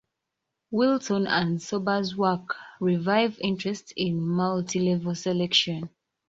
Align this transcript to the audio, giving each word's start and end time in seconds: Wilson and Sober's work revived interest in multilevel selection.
Wilson 0.71 1.27
and 1.27 1.61
Sober's 1.61 2.15
work 2.17 2.55
revived 2.79 3.37
interest 3.39 3.93
in 3.95 4.19
multilevel 4.19 5.15
selection. 5.15 5.91